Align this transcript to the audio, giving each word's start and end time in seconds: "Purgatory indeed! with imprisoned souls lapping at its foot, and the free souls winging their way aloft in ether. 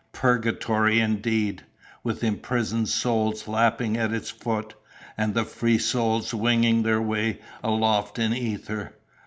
"Purgatory 0.13 0.99
indeed! 0.99 1.61
with 2.03 2.23
imprisoned 2.23 2.89
souls 2.89 3.47
lapping 3.47 3.97
at 3.97 4.11
its 4.11 4.31
foot, 4.31 4.73
and 5.15 5.35
the 5.35 5.43
free 5.45 5.77
souls 5.77 6.33
winging 6.33 6.81
their 6.81 6.99
way 7.03 7.37
aloft 7.63 8.17
in 8.17 8.33
ether. 8.33 8.95